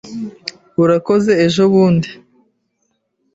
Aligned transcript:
Urakoze 0.83 1.31
ejobundi. 1.45 2.09